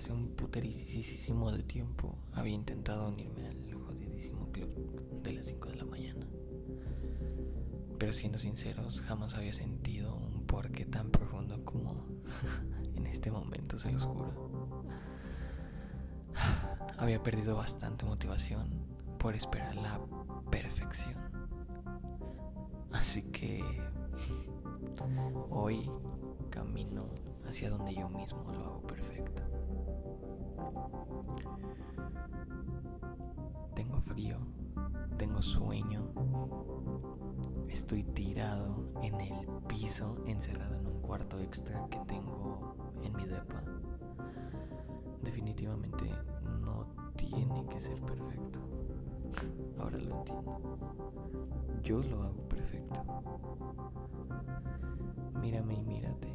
[0.00, 5.76] hace un puterísimo de tiempo había intentado unirme al jodidísimo club de las 5 de
[5.76, 6.26] la mañana.
[7.98, 12.06] Pero siendo sinceros, jamás había sentido un porqué tan profundo como
[12.94, 14.84] en este momento, se los juro.
[16.98, 18.70] Había perdido bastante motivación
[19.18, 20.00] por esperar la
[20.50, 21.16] perfección.
[22.92, 23.62] Así que
[25.50, 25.88] hoy
[26.50, 29.42] camino hacia donde yo mismo lo hago perfecto.
[33.74, 34.38] Tengo frío,
[35.16, 36.12] tengo sueño,
[37.68, 39.34] estoy tirado en el
[39.66, 43.64] piso, encerrado en un cuarto extra que tengo en mi depa.
[45.20, 46.08] Definitivamente
[46.60, 48.60] no tiene que ser perfecto.
[49.80, 50.78] Ahora lo entiendo.
[51.82, 53.02] Yo lo hago perfecto.
[55.40, 56.30] Mírame y mírate.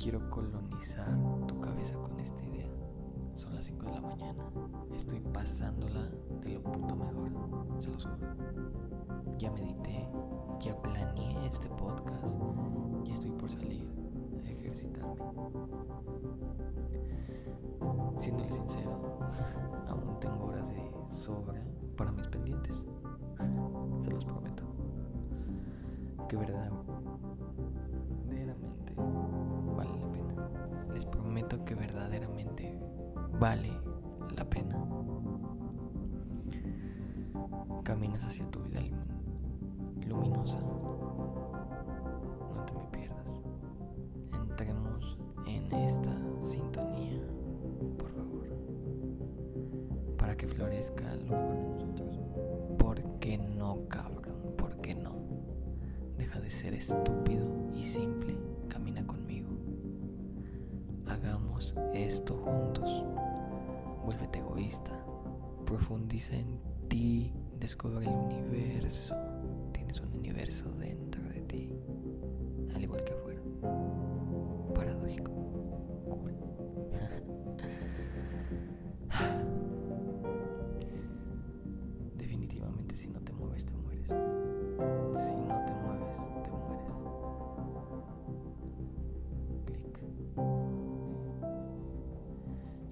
[0.00, 1.08] Quiero colonizar
[1.48, 2.70] tu cabeza con esta idea.
[3.34, 4.44] Son las 5 de la mañana.
[4.94, 6.08] Estoy pasándola
[6.40, 7.32] de lo puto mejor.
[7.80, 8.28] Se los juro.
[9.38, 10.08] Ya medité,
[10.60, 12.38] ya planeé este podcast.
[13.04, 13.88] Y estoy por salir
[14.46, 15.16] a ejercitarme.
[18.16, 19.18] Siéndole sincero,
[19.88, 21.60] aún tengo horas de sobra
[21.96, 22.86] para mis pendientes.
[24.00, 24.62] Se los prometo.
[26.28, 26.70] Que verdad,
[33.38, 33.70] vale
[34.36, 34.76] la pena.
[37.84, 38.80] Caminas hacia tu vida
[40.06, 40.60] luminosa.
[40.60, 43.26] No te me pierdas.
[44.32, 47.22] Entremos en esta sintonía,
[47.98, 48.48] por favor.
[50.18, 52.18] Para que florezca lo mejor de nosotros.
[52.78, 54.54] ¿Por qué no, cabrón?
[54.56, 55.16] ¿Por qué no?
[56.18, 58.36] Deja de ser estúpido y simple.
[58.68, 59.48] Camina conmigo.
[61.06, 63.04] Hagamos esto juntos.
[64.08, 64.92] Vuélvete egoísta.
[65.66, 66.58] Profundiza en
[66.88, 67.30] ti.
[67.60, 69.14] Descubre el universo.
[69.70, 71.70] Tienes un universo dentro de ti.
[72.74, 73.12] Al igual que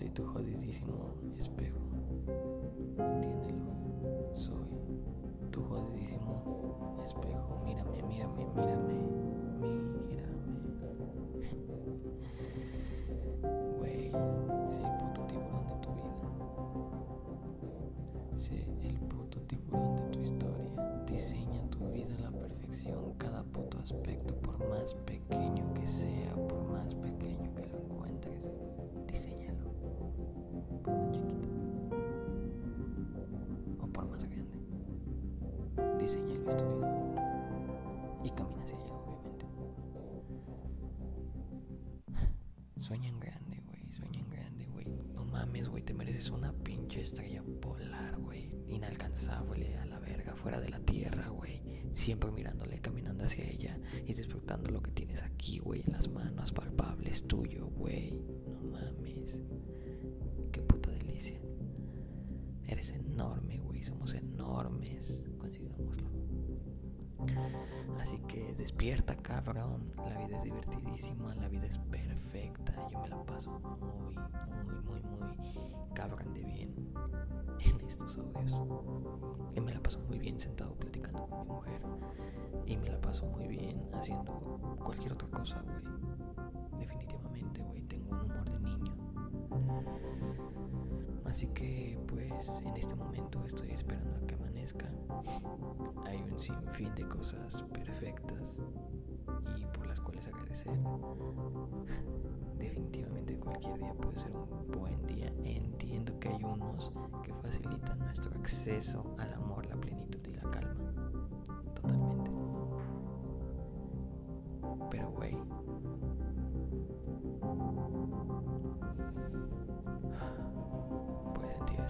[0.00, 1.76] Soy tu jodidísimo espejo.
[2.96, 3.68] Entiéndelo.
[4.32, 4.70] Soy
[5.50, 7.60] tu jodidísimo espejo.
[7.66, 8.94] Mírame, mírame, mírame.
[10.08, 10.40] Mírame.
[13.78, 14.10] Güey,
[14.68, 16.28] sé el puto tiburón de tu vida.
[18.38, 21.04] Sé el puto tiburón de tu historia.
[21.06, 23.12] Diseña tu vida a la perfección.
[23.18, 28.50] Cada puto aspecto, por más pequeño que sea, por más pequeño que lo encuentres,
[29.06, 29.59] diseñalo.
[36.10, 38.20] Diseñalo es tu vida.
[38.24, 39.46] Y camina hacia allá, obviamente.
[42.78, 43.92] Sueña en grande, güey.
[43.92, 44.86] Sueña en grande, güey.
[45.14, 45.84] No mames, güey.
[45.84, 48.52] Te mereces una pinche estrella polar, güey.
[48.66, 51.62] Inalcanzable a la verga, fuera de la tierra, güey.
[51.92, 55.82] Siempre mirándole, caminando hacia ella y disfrutando lo que tienes aquí, güey.
[55.86, 58.20] En las manos, palpables, tuyo, güey.
[58.48, 59.44] No mames.
[60.50, 61.38] Qué puta delicia.
[62.66, 63.49] Eres enorme,
[63.82, 65.26] Somos enormes.
[65.38, 66.08] Consigámoslo.
[68.00, 69.92] Así que despierta, cabrón.
[69.96, 72.74] La vida es divertidísima, la vida es perfecta.
[72.90, 74.16] Yo me la paso muy,
[74.84, 75.36] muy, muy, muy
[75.94, 76.74] cabrón de bien
[77.60, 78.56] en estos audios.
[79.54, 81.82] Y me la paso muy bien sentado platicando con mi mujer.
[82.66, 86.00] Y me la paso muy bien haciendo cualquier otra cosa, güey.
[86.80, 87.82] Definitivamente, güey.
[87.82, 88.94] Tengo un humor de niño.
[91.24, 94.90] Así que, pues, en este momento estoy esperando a que amanezca.
[96.06, 98.62] Hay un sinfín de cosas perfectas
[99.56, 100.72] y por las cuales agradecer.
[102.58, 105.32] Definitivamente cualquier día puede ser un buen día.
[105.44, 106.92] Entiendo que hay unos
[107.22, 109.99] que facilitan nuestro acceso al amor, la plenitud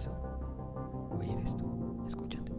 [0.01, 0.11] eso?
[1.15, 1.67] Güey, eres tú.
[2.07, 2.51] Escúchate.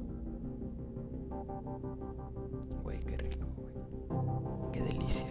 [2.85, 4.71] Güey, qué rico, güey.
[4.73, 5.27] Qué delicia.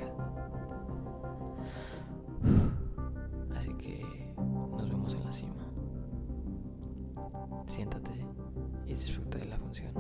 [3.55, 4.33] Así que
[4.75, 5.63] nos vemos en la cima.
[7.65, 8.11] Siéntate
[8.85, 9.93] y disfruta de la función.